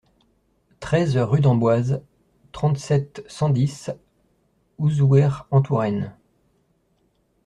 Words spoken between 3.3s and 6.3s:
dix, Auzouer-en-Touraine